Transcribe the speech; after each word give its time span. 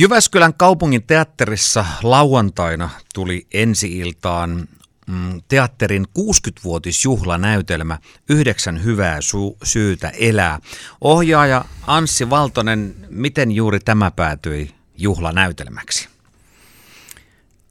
Jyväskylän 0.00 0.54
kaupungin 0.54 1.02
teatterissa 1.02 1.84
lauantaina 2.02 2.90
tuli 3.14 3.46
ensi-iltaan 3.54 4.68
mm, 5.06 5.42
teatterin 5.48 6.06
60-vuotisjuhlanäytelmä 6.18 7.98
Yhdeksän 8.28 8.84
hyvää 8.84 9.18
su- 9.18 9.56
syytä 9.62 10.12
elää. 10.18 10.58
Ohjaaja 11.00 11.64
Anssi 11.86 12.30
Valtonen, 12.30 12.94
miten 13.10 13.52
juuri 13.52 13.80
tämä 13.80 14.10
päätyi 14.10 14.74
juhlanäytelmäksi? 14.98 16.08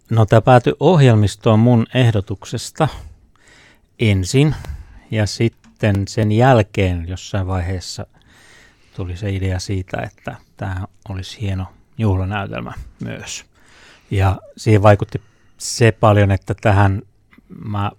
No 0.09 0.25
tämä 0.25 0.41
päätyi 0.41 0.73
ohjelmistoon 0.80 1.59
mun 1.59 1.86
ehdotuksesta 1.94 2.88
ensin 4.00 4.55
ja 5.12 5.25
sitten 5.25 6.07
sen 6.07 6.32
jälkeen 6.32 7.07
jossain 7.07 7.48
vaiheessa 7.48 8.05
tuli 8.96 9.18
se 9.18 9.30
idea 9.30 9.59
siitä, 9.59 10.02
että 10.02 10.36
tämä 10.57 10.86
olisi 11.09 11.41
hieno 11.41 11.77
juhlanäytelmä 11.98 12.73
myös. 13.04 13.45
Ja 14.11 14.38
siihen 14.57 14.83
vaikutti 14.83 15.21
se 15.57 15.92
paljon, 15.92 16.32
että 16.32 16.54
tähän 16.61 17.01
mä 17.65 17.92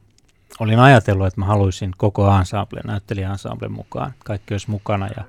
olin 0.61 0.79
ajatellut, 0.79 1.27
että 1.27 1.41
mä 1.41 1.47
haluaisin 1.47 1.93
koko 1.97 2.37
ensemble, 2.39 2.80
näyttelijäensemble 2.84 3.69
mukaan. 3.69 4.15
Kaikki 4.25 4.55
olisi 4.55 4.70
mukana 4.70 5.06
ja, 5.06 5.25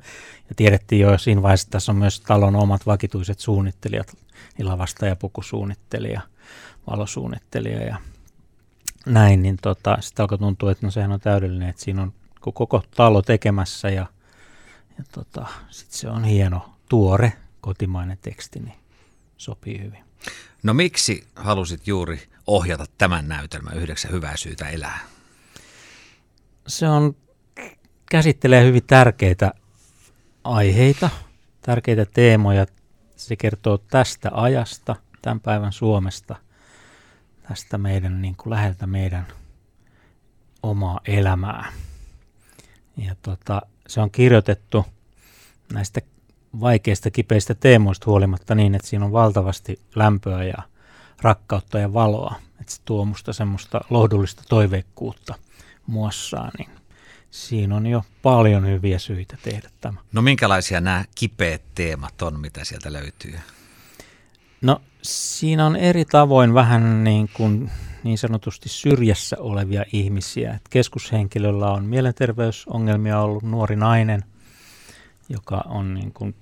ja 0.49 0.55
tiedettiin 0.55 1.01
jo 1.01 1.17
siinä 1.17 1.41
vaiheessa, 1.41 1.65
että 1.65 1.71
tässä 1.71 1.91
on 1.91 1.97
myös 1.97 2.21
talon 2.21 2.55
omat 2.55 2.85
vakituiset 2.85 3.39
suunnittelijat, 3.39 4.17
ilavasta 4.59 5.05
ja 5.05 5.15
pukusuunnittelija, 5.15 6.21
valosuunnittelija 6.91 7.83
ja 7.83 7.97
näin, 9.05 9.41
niin 9.41 9.57
tota, 9.61 9.97
sitten 9.99 10.23
alkoi 10.23 10.38
tuntua, 10.38 10.71
että 10.71 10.88
no 10.88 10.91
sehän 10.91 11.11
on 11.11 11.19
täydellinen, 11.19 11.69
että 11.69 11.81
siinä 11.81 12.01
on 12.01 12.13
koko 12.39 12.83
talo 12.95 13.21
tekemässä 13.21 13.89
ja, 13.89 14.05
ja 14.97 15.03
tota, 15.11 15.45
sitten 15.69 15.99
se 15.99 16.09
on 16.09 16.23
hieno, 16.23 16.69
tuore 16.89 17.33
kotimainen 17.61 18.17
teksti, 18.17 18.59
niin 18.59 18.77
sopii 19.37 19.79
hyvin. 19.79 20.03
No 20.63 20.73
miksi 20.73 21.27
halusit 21.35 21.87
juuri 21.87 22.29
ohjata 22.47 22.85
tämän 22.97 23.27
näytelmän 23.27 23.77
Yhdeksän 23.77 24.11
hyvää 24.11 24.38
syytä 24.38 24.69
elää? 24.69 24.99
Se 26.67 26.89
on, 26.89 27.16
käsittelee 28.11 28.66
hyvin 28.66 28.85
tärkeitä 28.88 29.53
aiheita, 30.43 31.09
tärkeitä 31.61 32.05
teemoja. 32.05 32.66
Se 33.16 33.35
kertoo 33.35 33.77
tästä 33.77 34.29
ajasta, 34.33 34.95
tämän 35.21 35.39
päivän 35.39 35.71
Suomesta, 35.71 36.35
tästä 37.47 37.77
meidän 37.77 38.21
niin 38.21 38.35
kuin 38.35 38.51
läheltä 38.51 38.88
meidän 38.88 39.27
omaa 40.63 40.99
elämää. 41.05 41.73
Ja 42.97 43.16
tota, 43.21 43.61
se 43.88 44.01
on 44.01 44.11
kirjoitettu 44.11 44.85
näistä 45.73 46.01
vaikeista 46.59 47.11
kipeistä 47.11 47.55
teemoista 47.55 48.05
huolimatta 48.05 48.55
niin, 48.55 48.75
että 48.75 48.88
siinä 48.88 49.05
on 49.05 49.11
valtavasti 49.11 49.80
lämpöä 49.95 50.44
ja 50.44 50.64
rakkautta 51.22 51.80
ja 51.80 51.94
valoa. 51.94 52.36
Että 52.61 52.73
se 52.73 52.81
tuo 52.86 53.06
musta 53.06 53.33
semmoista 53.33 53.81
lohdullista 53.89 54.44
toiveikkuutta 54.50 55.36
muassaan, 55.88 56.52
niin 56.58 56.69
siinä 57.31 57.75
on 57.75 57.88
jo 57.88 58.03
paljon 58.22 58.67
hyviä 58.67 59.00
syitä 59.00 59.38
tehdä 59.44 59.69
tämä. 59.81 60.00
No 60.11 60.22
minkälaisia 60.22 60.81
nämä 60.81 61.06
kipeät 61.16 61.61
teemat 61.75 62.22
on, 62.22 62.39
mitä 62.39 62.63
sieltä 62.63 62.94
löytyy? 62.94 63.39
No 64.61 64.81
siinä 65.02 65.66
on 65.66 65.75
eri 65.75 66.06
tavoin 66.06 66.53
vähän 66.53 67.03
niin 67.03 67.30
kuin 67.34 67.72
niin 68.03 68.17
sanotusti 68.17 68.69
syrjässä 68.69 69.36
olevia 69.39 69.86
ihmisiä. 69.94 70.53
Et 70.53 70.61
keskushenkilöllä 70.69 71.72
on 71.72 71.86
mielenterveysongelmia 71.86 73.19
ollut 73.19 73.44
nuori 73.44 73.75
nainen– 73.75 74.23
joka 75.30 75.63
on 75.66 75.94
niin 75.94 76.13
kuin, 76.13 76.35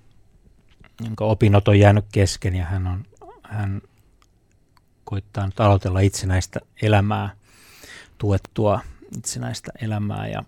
jonka 1.03 1.25
opinnot 1.25 1.67
on 1.67 1.79
jäänyt 1.79 2.05
kesken 2.11 2.55
ja 2.55 2.65
hän, 2.65 2.87
on, 2.87 3.05
hän 3.43 3.81
koittaa 5.03 5.45
nyt 5.45 5.59
aloitella 5.59 5.99
itsenäistä 5.99 6.59
elämää, 6.81 7.29
tuettua 8.17 8.81
itsenäistä 9.17 9.71
elämää 9.81 10.27
ja, 10.27 10.43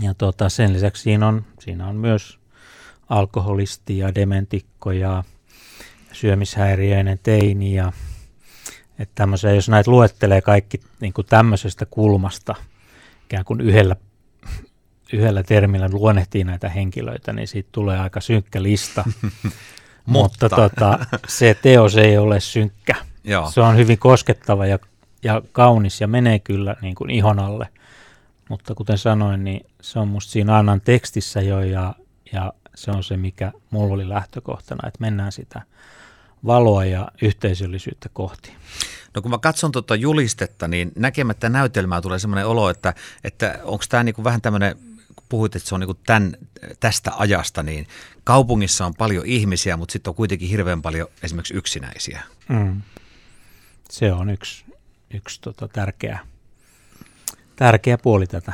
ja 0.00 0.14
tota, 0.14 0.48
sen 0.48 0.72
lisäksi 0.72 1.02
siinä 1.02 1.28
on, 1.28 1.44
siinä 1.60 1.86
on 1.86 1.96
myös 1.96 2.38
alkoholisti 3.08 3.98
ja 3.98 4.14
dementikko 4.14 4.92
ja 4.92 5.24
syömishäiriöinen 6.12 7.18
teini 7.22 7.74
ja 7.74 7.92
että 8.98 9.28
jos 9.54 9.68
näitä 9.68 9.90
luettelee 9.90 10.40
kaikki 10.40 10.80
niin 11.00 11.12
kuin 11.12 11.26
tämmöisestä 11.26 11.86
kulmasta 11.86 12.54
ikään 13.24 13.44
kuin 13.44 13.60
yhdellä 13.60 13.96
yhdellä 15.12 15.42
termillä 15.42 15.88
luonnehtii 15.92 16.44
näitä 16.44 16.68
henkilöitä, 16.68 17.32
niin 17.32 17.48
siitä 17.48 17.68
tulee 17.72 17.98
aika 17.98 18.20
synkkä 18.20 18.62
lista. 18.62 19.04
Mutta 20.06 20.48
tota, 20.48 20.98
se 21.28 21.56
teos 21.62 21.96
ei 21.96 22.18
ole 22.18 22.40
synkkä. 22.40 22.94
Joo. 23.24 23.50
Se 23.50 23.60
on 23.60 23.76
hyvin 23.76 23.98
koskettava 23.98 24.66
ja, 24.66 24.78
ja 25.22 25.42
kaunis 25.52 26.00
ja 26.00 26.08
menee 26.08 26.38
kyllä 26.38 26.76
niin 26.82 26.94
kuin 26.94 27.10
ihon 27.10 27.38
alle. 27.38 27.68
Mutta 28.48 28.74
kuten 28.74 28.98
sanoin, 28.98 29.44
niin 29.44 29.66
se 29.80 29.98
on 29.98 30.08
musta 30.08 30.32
siinä 30.32 30.56
Annan 30.56 30.80
tekstissä 30.80 31.40
jo 31.40 31.60
ja, 31.60 31.94
ja 32.32 32.52
se 32.74 32.90
on 32.90 33.04
se, 33.04 33.16
mikä 33.16 33.52
mulla 33.70 33.94
oli 33.94 34.08
lähtökohtana, 34.08 34.88
että 34.88 35.00
mennään 35.00 35.32
sitä 35.32 35.62
valoa 36.46 36.84
ja 36.84 37.08
yhteisöllisyyttä 37.22 38.08
kohti. 38.12 38.52
No 39.14 39.22
kun 39.22 39.30
mä 39.30 39.38
katson 39.38 39.72
tuota 39.72 39.94
julistetta, 39.94 40.68
niin 40.68 40.92
näkemättä 40.96 41.48
näytelmää 41.48 42.00
tulee 42.00 42.18
sellainen 42.18 42.46
olo, 42.46 42.70
että, 42.70 42.94
että 43.24 43.58
onko 43.62 43.84
tämä 43.88 44.02
niinku 44.02 44.24
vähän 44.24 44.40
tämmöinen 44.40 44.76
puhuit, 45.28 45.56
että 45.56 45.68
se 45.68 45.74
on 45.74 45.80
niin 45.80 45.98
tämän, 46.06 46.36
tästä 46.80 47.12
ajasta, 47.16 47.62
niin 47.62 47.86
kaupungissa 48.24 48.86
on 48.86 48.94
paljon 48.94 49.26
ihmisiä, 49.26 49.76
mutta 49.76 49.92
sitten 49.92 50.10
on 50.10 50.14
kuitenkin 50.14 50.48
hirveän 50.48 50.82
paljon 50.82 51.08
esimerkiksi 51.22 51.54
yksinäisiä. 51.54 52.22
Mm. 52.48 52.82
Se 53.90 54.12
on 54.12 54.30
yksi, 54.30 54.64
yksi 55.14 55.40
tota 55.40 55.68
tärkeä, 55.68 56.18
tärkeä 57.56 57.98
puoli 57.98 58.26
tätä. 58.26 58.52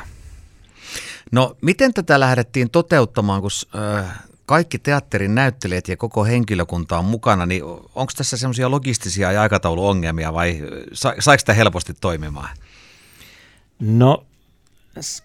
No 1.31 1.57
miten 1.61 1.93
tätä 1.93 2.19
lähdettiin 2.19 2.69
toteuttamaan, 2.69 3.41
kun 3.41 3.51
äh, 3.75 4.19
kaikki 4.45 4.79
teatterin 4.79 5.35
näyttelijät 5.35 5.87
ja 5.87 5.97
koko 5.97 6.25
henkilökunta 6.25 6.97
on 6.97 7.05
mukana, 7.05 7.45
niin 7.45 7.63
onko 7.95 8.11
tässä 8.17 8.37
semmoisia 8.37 8.71
logistisia 8.71 9.31
ja 9.31 9.41
aikatauluongelmia 9.41 10.33
vai 10.33 10.61
sa- 10.93 11.13
saiko 11.19 11.39
sitä 11.39 11.53
helposti 11.53 11.93
toimimaan? 11.93 12.57
No 13.79 14.25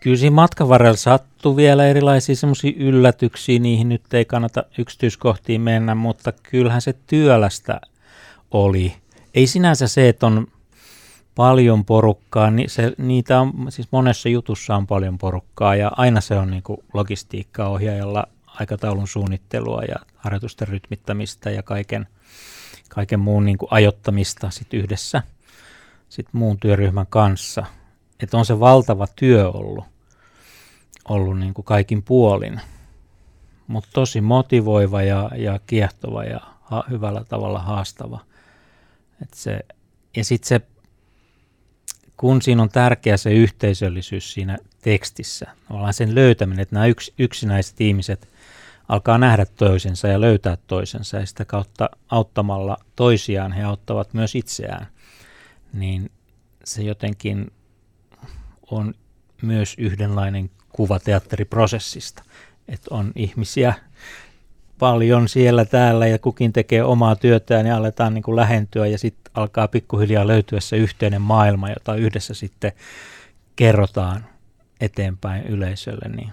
kyllä 0.00 0.16
siinä 0.16 0.34
matkan 0.34 0.68
varrella 0.68 0.96
sattui 0.96 1.56
vielä 1.56 1.86
erilaisia 1.86 2.36
semmoisia 2.36 2.72
yllätyksiä, 2.76 3.58
niihin 3.58 3.88
nyt 3.88 4.14
ei 4.14 4.24
kannata 4.24 4.64
yksityiskohtiin 4.78 5.60
mennä, 5.60 5.94
mutta 5.94 6.32
kyllähän 6.32 6.82
se 6.82 6.94
työlästä 7.06 7.80
oli. 8.50 8.94
Ei 9.34 9.46
sinänsä 9.46 9.88
se, 9.88 10.08
että 10.08 10.26
on 10.26 10.46
paljon 11.34 11.84
porukkaa, 11.84 12.50
niin 12.50 12.70
se, 12.70 12.92
niitä 12.98 13.40
on, 13.40 13.52
siis 13.68 13.88
monessa 13.90 14.28
jutussa 14.28 14.76
on 14.76 14.86
paljon 14.86 15.18
porukkaa 15.18 15.76
ja 15.76 15.92
aina 15.96 16.20
se 16.20 16.34
on 16.34 16.50
niin 16.50 16.62
logistiikkaohjaajalla 16.92 18.26
aikataulun 18.46 19.08
suunnittelua 19.08 19.82
ja 19.88 19.96
harjoitusten 20.16 20.68
rytmittämistä 20.68 21.50
ja 21.50 21.62
kaiken, 21.62 22.06
kaiken 22.88 23.20
muun 23.20 23.44
niin 23.44 23.58
ajottamista 23.70 24.50
sit 24.50 24.74
yhdessä 24.74 25.22
sit 26.08 26.26
muun 26.32 26.58
työryhmän 26.58 27.06
kanssa– 27.06 27.66
että 28.22 28.36
on 28.36 28.46
se 28.46 28.60
valtava 28.60 29.06
työ 29.16 29.50
ollut, 29.50 29.84
ollut 31.08 31.38
niin 31.38 31.54
kuin 31.54 31.64
kaikin 31.64 32.02
puolin, 32.02 32.60
mutta 33.66 33.90
tosi 33.92 34.20
motivoiva 34.20 35.02
ja, 35.02 35.30
ja 35.36 35.60
kiehtova 35.66 36.24
ja 36.24 36.40
ha, 36.60 36.84
hyvällä 36.90 37.24
tavalla 37.24 37.58
haastava. 37.58 38.20
Et 39.22 39.34
se, 39.34 39.60
ja 40.16 40.24
sitten 40.24 40.48
se, 40.48 40.60
kun 42.16 42.42
siinä 42.42 42.62
on 42.62 42.68
tärkeä 42.68 43.16
se 43.16 43.32
yhteisöllisyys 43.32 44.32
siinä 44.32 44.58
tekstissä, 44.82 45.46
ollaan 45.70 45.94
sen 45.94 46.14
löytäminen, 46.14 46.60
että 46.60 46.74
nämä 46.74 46.86
yks, 46.86 47.12
yksinäiset 47.18 47.80
ihmiset 47.80 48.28
alkaa 48.88 49.18
nähdä 49.18 49.46
toisensa 49.46 50.08
ja 50.08 50.20
löytää 50.20 50.58
toisensa 50.66 51.16
ja 51.16 51.26
sitä 51.26 51.44
kautta 51.44 51.90
auttamalla 52.08 52.76
toisiaan 52.96 53.52
he 53.52 53.62
auttavat 53.62 54.14
myös 54.14 54.34
itseään, 54.34 54.86
niin 55.72 56.10
se 56.64 56.82
jotenkin 56.82 57.52
on 58.70 58.94
myös 59.42 59.74
yhdenlainen 59.78 60.50
kuva 60.68 60.98
teatteriprosessista. 60.98 62.22
Että 62.68 62.94
on 62.94 63.12
ihmisiä 63.16 63.74
paljon 64.78 65.28
siellä 65.28 65.64
täällä 65.64 66.06
ja 66.06 66.18
kukin 66.18 66.52
tekee 66.52 66.84
omaa 66.84 67.16
työtään 67.16 67.66
ja 67.66 67.76
aletaan 67.76 68.14
niin 68.14 68.22
kuin 68.22 68.36
lähentyä 68.36 68.86
ja 68.86 68.98
sitten 68.98 69.32
alkaa 69.34 69.68
pikkuhiljaa 69.68 70.26
löytyä 70.26 70.60
se 70.60 70.76
yhteinen 70.76 71.22
maailma, 71.22 71.68
jota 71.68 71.94
yhdessä 71.94 72.34
sitten 72.34 72.72
kerrotaan 73.56 74.24
eteenpäin 74.80 75.46
yleisölle, 75.46 76.08
niin 76.16 76.32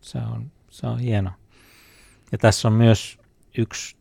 se 0.00 0.18
on, 0.18 0.50
se 0.70 0.86
on 0.86 0.98
hieno. 0.98 1.30
Ja 2.32 2.38
tässä 2.38 2.68
on 2.68 2.74
myös 2.74 3.18
yksi 3.58 3.96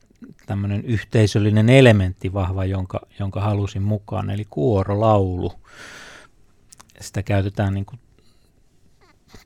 tämmöinen 0.46 0.86
yhteisöllinen 0.86 1.70
elementti 1.70 2.34
vahva, 2.34 2.66
jonka, 2.66 3.00
jonka 3.20 3.42
halusin 3.42 3.82
mukaan, 3.82 4.30
eli 4.30 4.48
kuorolaulu 4.50 5.54
sitä 7.04 7.24
käytetään 7.24 7.74
niin 7.74 7.86
kuin 7.86 8.00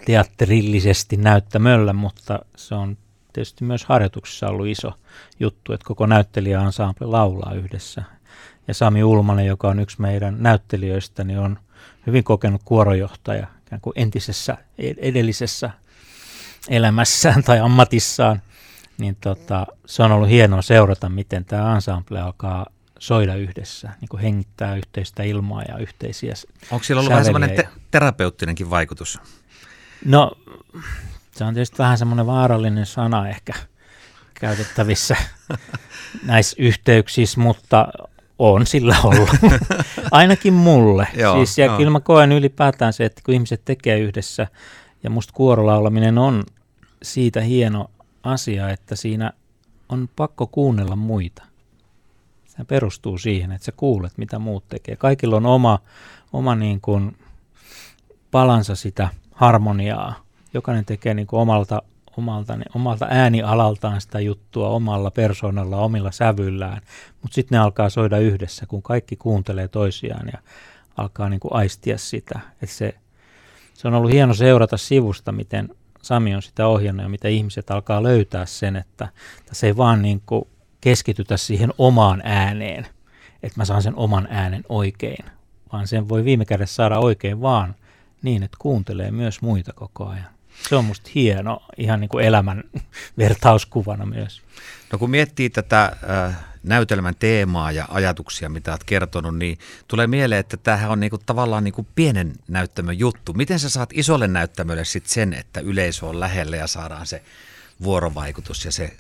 teatterillisesti 0.06 1.18
näyttämöllä, 1.18 1.94
mutta 1.94 2.40
se 2.56 2.76
on 2.76 2.98
tietysti 3.34 3.64
myös 3.64 3.86
harjoituksissa 3.86 4.48
ollut 4.48 4.68
iso 4.68 4.92
juttu, 5.40 5.74
että 5.74 5.86
koko 5.88 6.06
näyttelijäensemble 6.06 7.08
laulaa 7.08 7.54
yhdessä. 7.54 8.04
Ja 8.68 8.74
Sami 8.74 9.04
Ulmanen, 9.04 9.46
joka 9.46 9.68
on 9.68 9.80
yksi 9.80 10.02
meidän 10.02 10.36
näyttelijöistä, 10.40 11.24
niin 11.24 11.40
on 11.40 11.60
hyvin 12.08 12.24
kokenut 12.24 12.62
kuorojohtaja 12.66 13.48
ikään 13.66 13.82
kuin 13.82 13.94
entisessä, 13.96 14.58
edellisessä 14.78 15.70
elämässään 16.70 17.44
tai 17.44 17.60
ammatissaan. 17.60 18.42
Niin 18.98 19.18
tota, 19.22 19.68
se 19.86 20.04
on 20.04 20.12
ollut 20.12 20.30
hienoa 20.30 20.62
seurata, 20.62 21.10
miten 21.10 21.46
tämä 21.46 21.76
ensemble 21.76 22.22
alkaa 22.22 22.66
soida 23.00 23.36
yhdessä, 23.36 23.90
niin 24.02 24.10
kuin 24.10 24.22
hengittää 24.22 24.76
yhteistä 24.76 25.24
ilmaa 25.24 25.62
ja 25.62 25.78
yhteisiä 25.78 26.34
Onko 26.72 26.84
sillä 26.84 27.00
ollut 27.00 27.12
vähän 27.12 27.26
semmoinen 27.26 27.56
te- 27.56 27.68
terapeuttinenkin 27.92 28.70
vaikutus? 28.70 29.20
No, 30.06 30.32
se 31.32 31.44
on 31.44 31.54
tietysti 31.54 31.78
vähän 31.78 31.98
semmoinen 31.98 32.26
vaarallinen 32.26 32.86
sana 32.86 33.30
ehkä 33.30 33.54
käytettävissä 34.34 35.16
näissä 36.24 36.56
yhteyksissä, 36.60 37.40
mutta 37.40 37.88
on 38.40 38.66
sillä 38.66 38.96
ollut. 39.04 39.30
Ainakin 40.12 40.54
mulle. 40.54 41.08
joo, 41.16 41.36
siis, 41.36 41.58
ja 41.58 41.66
joo. 41.66 41.78
kyllä 41.78 41.92
mä 41.92 42.00
koen 42.00 42.32
ylipäätään 42.32 42.94
se, 42.94 43.06
että 43.06 43.22
kun 43.26 43.34
ihmiset 43.34 43.62
tekee 43.66 44.00
yhdessä, 44.00 44.48
ja 45.04 45.10
musta 45.10 45.34
kuorolaulaminen 45.34 46.18
on 46.18 46.44
siitä 47.04 47.42
hieno 47.42 47.92
asia, 48.24 48.70
että 48.70 48.96
siinä 48.96 49.32
on 49.90 50.10
pakko 50.16 50.48
kuunnella 50.48 50.96
muita. 50.96 51.47
Se 52.58 52.64
perustuu 52.64 53.18
siihen, 53.18 53.52
että 53.52 53.66
sä 53.66 53.72
kuulet, 53.72 54.18
mitä 54.18 54.40
muut 54.40 54.68
tekee. 54.70 54.96
Kaikilla 54.96 55.36
on 55.36 55.46
oma, 55.46 55.80
oma 56.34 56.56
niin 56.56 56.82
kuin 56.82 57.18
palansa 58.32 58.76
sitä 58.76 59.10
harmoniaa. 59.32 60.16
Jokainen 60.54 60.86
tekee 60.86 61.14
niin 61.14 61.28
kuin 61.28 61.40
omalta, 61.40 61.82
omalta, 62.18 62.58
omalta 62.76 63.08
äänialaltaan 63.10 64.02
sitä 64.02 64.20
juttua 64.20 64.70
omalla 64.70 65.12
persoonalla, 65.12 65.78
omilla 65.78 66.12
sävyllään. 66.12 66.82
Mutta 67.22 67.36
sitten 67.36 67.56
ne 67.56 67.60
alkaa 67.60 67.90
soida 67.90 68.18
yhdessä, 68.18 68.66
kun 68.66 68.82
kaikki 68.82 69.16
kuuntelee 69.16 69.68
toisiaan 69.68 70.28
ja 70.34 70.40
alkaa 70.98 71.30
niin 71.30 71.40
kuin 71.40 71.54
aistia 71.54 71.98
sitä. 71.98 72.40
Että 72.62 72.76
se, 72.76 72.96
se 73.74 73.88
on 73.88 73.94
ollut 73.94 74.12
hieno 74.12 74.34
seurata 74.34 74.78
sivusta, 74.78 75.32
miten 75.32 75.70
Sami 76.02 76.36
on 76.36 76.42
sitä 76.42 76.68
ohjannut 76.68 77.04
ja 77.04 77.10
mitä 77.10 77.28
ihmiset 77.28 77.72
alkaa 77.72 78.04
löytää 78.04 78.46
sen, 78.46 78.76
että 78.76 79.08
se 79.52 79.68
ei 79.68 79.78
vaan 79.78 80.02
niin 80.02 80.22
kuin 80.26 80.48
keskitytä 80.82 81.38
siihen 81.38 81.74
omaan 81.78 82.22
ääneen, 82.26 82.88
että 83.44 83.60
mä 83.60 83.66
saan 83.66 83.82
sen 83.82 83.96
oman 83.96 84.28
äänen 84.30 84.64
oikein, 84.70 85.26
vaan 85.74 85.88
sen 85.88 86.10
voi 86.10 86.26
viime 86.26 86.46
kädessä 86.46 86.76
saada 86.76 87.00
oikein 87.00 87.42
vaan 87.42 87.76
niin, 88.22 88.44
että 88.44 88.58
kuuntelee 88.60 89.12
myös 89.12 89.42
muita 89.42 89.74
koko 89.74 90.08
ajan. 90.08 90.38
Se 90.70 90.76
on 90.76 90.86
musta 90.86 91.10
hieno, 91.16 91.62
ihan 91.78 92.00
niin 92.00 92.10
kuin 92.10 92.26
elämän 92.26 92.64
vertauskuvana 93.18 94.06
myös. 94.06 94.42
No 94.92 95.00
kun 95.00 95.10
miettii 95.10 95.50
tätä 95.50 95.96
äh, 96.10 96.38
näytelmän 96.64 97.16
teemaa 97.20 97.72
ja 97.72 97.86
ajatuksia, 97.90 98.50
mitä 98.50 98.72
olet 98.72 98.84
kertonut, 98.84 99.38
niin 99.38 99.58
tulee 99.88 100.08
mieleen, 100.08 100.40
että 100.40 100.58
tämähän 100.58 100.92
on 100.92 101.00
niinku 101.00 101.18
tavallaan 101.18 101.64
niinku 101.64 101.88
pienen 101.96 102.34
näyttämön 102.48 103.00
juttu. 103.00 103.34
Miten 103.34 103.60
sä 103.60 103.70
saat 103.70 103.90
isolle 103.94 104.28
näyttämölle 104.28 104.86
sitten 104.86 105.14
sen, 105.14 105.34
että 105.34 105.60
yleisö 105.60 106.06
on 106.06 106.20
lähellä 106.20 106.58
ja 106.58 106.68
saadaan 106.68 107.08
se 107.08 107.24
vuorovaikutus 107.84 108.66
ja 108.66 108.72
se 108.72 108.98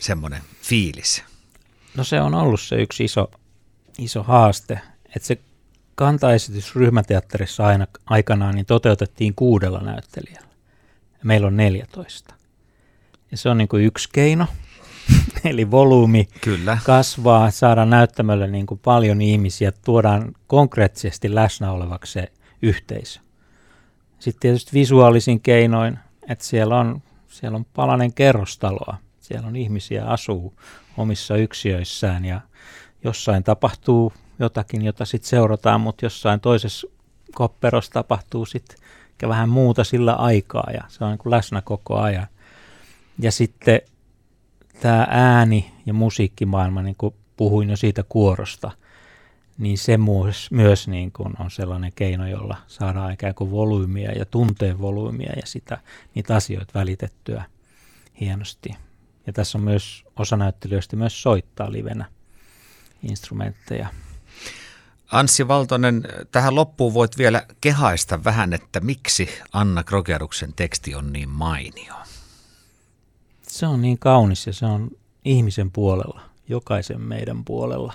semmoinen 0.00 0.42
fiilis? 0.62 1.24
No 1.96 2.04
se 2.04 2.20
on 2.20 2.34
ollut 2.34 2.60
se 2.60 2.76
yksi 2.76 3.04
iso, 3.04 3.30
iso 3.98 4.22
haaste, 4.22 4.80
että 5.16 5.26
se 5.26 5.38
kantaesitys 5.94 6.76
ryhmäteatterissa 6.76 7.66
aina, 7.66 7.86
aikanaan 8.06 8.54
niin 8.54 8.66
toteutettiin 8.66 9.34
kuudella 9.34 9.80
näyttelijällä. 9.80 10.48
Meillä 11.24 11.46
on 11.46 11.56
14. 11.56 12.34
Ja 13.30 13.36
se 13.36 13.48
on 13.48 13.58
niin 13.58 13.68
kuin 13.68 13.84
yksi 13.84 14.08
keino, 14.12 14.46
eli 15.50 15.70
volyymi 15.70 16.28
Kyllä. 16.40 16.78
kasvaa, 16.84 17.50
saadaan 17.50 17.90
näyttämölle 17.90 18.46
niin 18.46 18.66
kuin 18.66 18.80
paljon 18.84 19.20
ihmisiä, 19.22 19.72
tuodaan 19.72 20.32
konkreettisesti 20.46 21.34
läsnä 21.34 21.72
olevaksi 21.72 22.12
se 22.12 22.32
yhteisö. 22.62 23.20
Sitten 24.18 24.40
tietysti 24.40 24.72
visuaalisin 24.72 25.40
keinoin, 25.40 25.98
että 26.28 26.44
siellä 26.44 26.78
on, 26.78 27.02
siellä 27.28 27.56
on 27.56 27.64
palanen 27.64 28.12
kerrostaloa, 28.12 28.96
siellä 29.30 29.48
on 29.48 29.56
ihmisiä 29.56 30.04
asuu 30.04 30.54
omissa 30.96 31.36
yksiöissään 31.36 32.24
ja 32.24 32.40
jossain 33.04 33.44
tapahtuu 33.44 34.12
jotakin, 34.38 34.84
jota 34.84 35.04
sitten 35.04 35.28
seurataan, 35.28 35.80
mutta 35.80 36.04
jossain 36.04 36.40
toisessa 36.40 36.86
kopperossa 37.34 37.92
tapahtuu 37.92 38.46
sitten 38.46 38.78
vähän 39.28 39.48
muuta 39.48 39.84
sillä 39.84 40.14
aikaa 40.14 40.70
ja 40.74 40.80
se 40.88 41.04
on 41.04 41.10
niin 41.10 41.30
läsnä 41.30 41.62
koko 41.62 41.96
ajan. 41.96 42.26
Ja 43.18 43.32
sitten 43.32 43.80
tämä 44.80 45.06
ääni 45.10 45.72
ja 45.86 45.94
musiikkimaailma, 45.94 46.82
niin 46.82 46.96
kuin 46.98 47.14
puhuin 47.36 47.70
jo 47.70 47.76
siitä 47.76 48.04
kuorosta, 48.08 48.70
niin 49.58 49.78
se 49.78 49.96
myös, 49.96 50.50
myös 50.50 50.88
niin 50.88 51.12
kuin 51.12 51.32
on 51.38 51.50
sellainen 51.50 51.92
keino, 51.94 52.26
jolla 52.26 52.56
saadaan 52.66 53.12
ikään 53.12 53.34
kuin 53.34 53.50
volyymiä 53.50 54.12
ja 54.12 54.24
tunteen 54.24 54.80
volyymiä 54.80 55.32
ja 55.36 55.42
sitä, 55.44 55.78
niitä 56.14 56.36
asioita 56.36 56.72
välitettyä 56.74 57.44
hienosti. 58.20 58.70
Ja 59.30 59.34
tässä 59.34 59.58
on 59.58 59.64
myös 59.64 60.04
osa 60.16 60.36
näyttelijöistä 60.36 60.96
myös 60.96 61.22
soittaa 61.22 61.72
livenä 61.72 62.04
instrumentteja. 63.02 63.88
Anssi 65.12 65.48
Valtonen, 65.48 66.02
tähän 66.32 66.54
loppuun 66.54 66.94
voit 66.94 67.18
vielä 67.18 67.46
kehaista 67.60 68.24
vähän, 68.24 68.52
että 68.52 68.80
miksi 68.80 69.28
Anna 69.52 69.84
Krogeruksen 69.84 70.52
teksti 70.52 70.94
on 70.94 71.12
niin 71.12 71.28
mainio? 71.28 71.94
Se 73.42 73.66
on 73.66 73.82
niin 73.82 73.98
kaunis 73.98 74.46
ja 74.46 74.52
se 74.52 74.66
on 74.66 74.90
ihmisen 75.24 75.70
puolella, 75.70 76.20
jokaisen 76.48 77.00
meidän 77.00 77.44
puolella. 77.44 77.92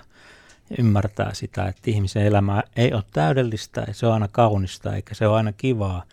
Ja 0.70 0.76
ymmärtää 0.80 1.34
sitä, 1.34 1.66
että 1.66 1.92
ihmisen 1.92 2.26
elämä 2.26 2.64
ei 2.76 2.94
ole 2.94 3.04
täydellistä, 3.14 3.86
se 3.92 4.08
on 4.08 4.14
aina 4.14 4.28
kaunista 4.28 4.96
eikä 4.96 5.16
se 5.16 5.28
ole 5.28 5.38
aina 5.38 5.54
kivaa, 5.54 6.04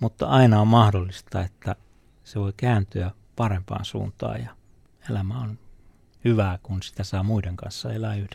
mutta 0.00 0.26
aina 0.26 0.60
on 0.60 0.68
mahdollista, 0.68 1.40
että 1.40 1.76
se 2.24 2.40
voi 2.40 2.52
kääntyä 2.56 3.10
parempaan 3.36 3.84
suuntaan 3.84 4.42
ja 4.42 4.55
elämä 5.10 5.38
on 5.38 5.58
hyvää, 6.24 6.58
kun 6.62 6.82
sitä 6.82 7.04
saa 7.04 7.22
muiden 7.22 7.56
kanssa 7.56 7.92
elää 7.92 8.14
yhdessä. 8.14 8.26